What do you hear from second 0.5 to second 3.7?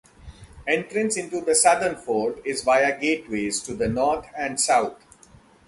Entrance into the southern fort is via gateways